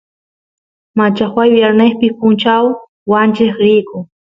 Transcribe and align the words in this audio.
machajuay 0.97 1.49
viernespi 1.55 2.07
punchaw 2.19 2.65
wancheq 3.11 3.53
riyku 3.63 3.97